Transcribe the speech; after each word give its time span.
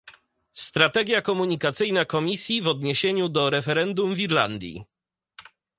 Strategia 0.53 1.21
komunikacyjna 1.21 2.05
Komisji 2.05 2.61
w 2.61 2.67
odniesieniu 2.67 3.29
do 3.29 3.49
referendum 3.49 4.15
w 4.15 4.19
Irlandii 4.19 4.85